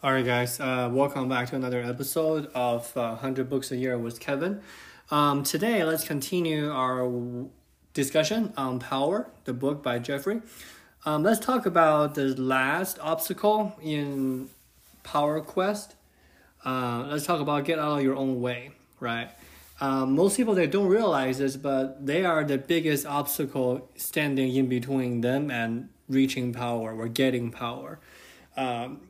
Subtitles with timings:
[0.00, 3.98] All right, guys, uh, welcome back to another episode of uh, 100 Books a Year
[3.98, 4.60] with Kevin.
[5.10, 7.10] Um, today, let's continue our
[7.94, 10.40] discussion on Power, the book by Jeffrey.
[11.04, 14.48] Um, let's talk about the last obstacle in
[15.02, 15.96] Power Quest.
[16.64, 18.70] Uh, let's talk about get out of your own way,
[19.00, 19.32] right?
[19.80, 24.68] Um, most people they don't realize this, but they are the biggest obstacle standing in
[24.68, 27.98] between them and reaching power or getting power.
[28.56, 29.00] Um,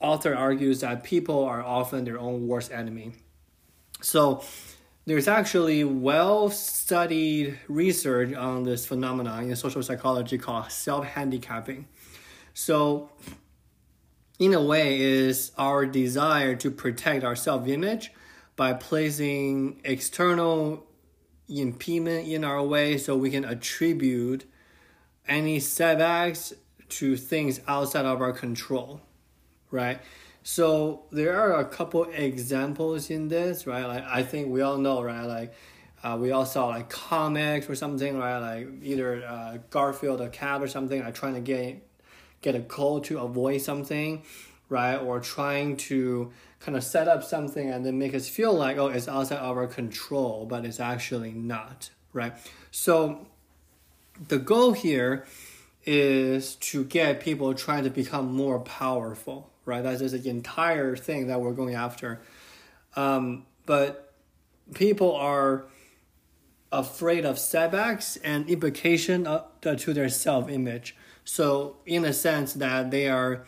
[0.00, 3.12] author argues that people are often their own worst enemy.
[4.00, 4.42] So
[5.06, 11.86] there's actually well studied research on this phenomenon in social psychology called self handicapping.
[12.54, 13.10] So
[14.38, 18.12] in a way is our desire to protect our self image
[18.56, 20.86] by placing external
[21.48, 24.44] impediment in our way so we can attribute
[25.26, 26.52] any setbacks
[26.88, 29.00] to things outside of our control
[29.70, 30.00] right?
[30.42, 33.84] So there are a couple examples in this, right?
[33.84, 35.24] Like I think we all know, right?
[35.24, 35.52] Like
[36.02, 38.38] uh, we all saw like comics or something, right?
[38.38, 41.86] Like either uh, Garfield, a cat or something, like trying to get
[42.40, 44.22] get a cold to avoid something,
[44.70, 44.96] right?
[44.96, 48.88] Or trying to kind of set up something and then make us feel like oh
[48.88, 52.32] it's outside our control, but it's actually not, right?
[52.70, 53.26] So
[54.28, 55.26] the goal here
[55.84, 59.82] is to get people trying to become more powerful, right?
[59.82, 62.20] That's just the entire thing that we're going after.
[62.96, 64.14] Um, but
[64.74, 65.66] people are
[66.72, 70.96] afraid of setbacks and implication to their self-image.
[71.24, 73.44] So in a sense that they are,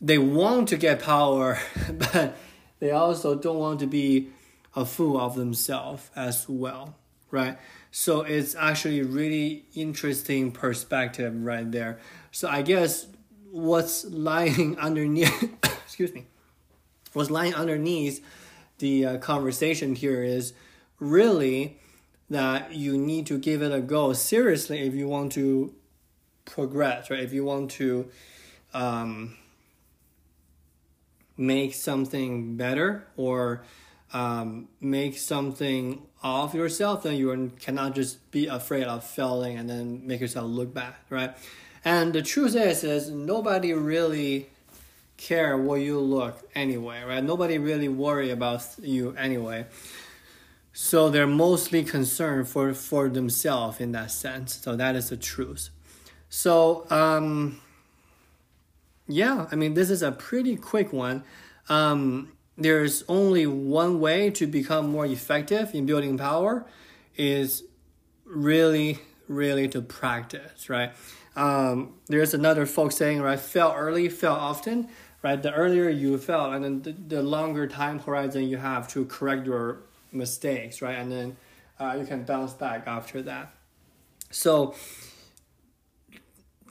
[0.00, 1.58] they want to get power,
[1.92, 2.36] but
[2.78, 4.30] they also don't want to be
[4.74, 6.96] a fool of themselves as well,
[7.30, 7.58] right?
[7.90, 11.98] So it's actually really interesting perspective right there.
[12.30, 13.06] So I guess
[13.50, 16.26] what's lying underneath excuse me
[17.12, 18.24] what's lying underneath
[18.78, 20.52] the uh, conversation here is
[20.98, 21.78] really
[22.28, 25.74] that you need to give it a go seriously if you want to
[26.44, 28.08] progress right if you want to
[28.72, 29.36] um,
[31.36, 33.64] make something better or
[34.12, 40.06] um, make something of yourself then you cannot just be afraid of failing and then
[40.06, 41.34] make yourself look bad right
[41.84, 44.50] and the truth is, is nobody really
[45.16, 47.22] care what you look anyway, right?
[47.22, 49.66] Nobody really worry about you anyway.
[50.72, 54.56] So they're mostly concerned for, for themselves in that sense.
[54.56, 55.70] So that is the truth.
[56.28, 57.60] So um,
[59.06, 61.24] yeah, I mean this is a pretty quick one.
[61.68, 66.66] Um, there's only one way to become more effective in building power
[67.16, 67.64] is
[68.24, 68.98] really,
[69.30, 70.92] really to practice, right?
[71.36, 73.38] Um, there's another folk saying, right?
[73.38, 74.88] Fail early, fail often,
[75.22, 75.40] right?
[75.40, 79.46] The earlier you fail, and then the, the longer time horizon you have to correct
[79.46, 79.82] your
[80.12, 80.98] mistakes, right?
[80.98, 81.36] And then
[81.78, 83.54] uh, you can bounce back after that.
[84.30, 84.74] So,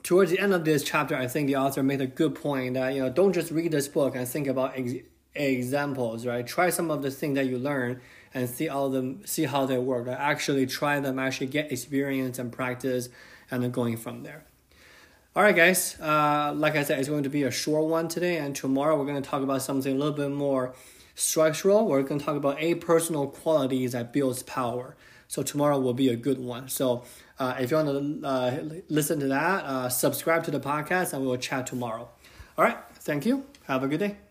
[0.02, 2.94] towards the end of this chapter, I think the author made a good point that
[2.94, 5.06] you know don't just read this book and think about ex-
[5.40, 6.46] examples, right?
[6.46, 8.00] Try some of the things that you learn
[8.32, 10.06] and see all them, see how they work.
[10.06, 10.16] Right?
[10.18, 11.18] Actually, try them.
[11.18, 13.08] Actually, get experience and practice,
[13.50, 14.44] and then going from there.
[15.34, 15.98] All right, guys.
[16.00, 19.06] Uh, like I said, it's going to be a short one today, and tomorrow we're
[19.06, 20.74] going to talk about something a little bit more
[21.14, 21.86] structural.
[21.86, 24.96] We're going to talk about eight personal qualities that builds power.
[25.28, 26.68] So tomorrow will be a good one.
[26.68, 27.04] So
[27.38, 27.88] uh, if you want
[28.22, 32.08] to uh, listen to that, uh, subscribe to the podcast, and we will chat tomorrow.
[32.58, 32.78] All right.
[32.94, 33.44] Thank you.
[33.68, 34.29] Have a good day.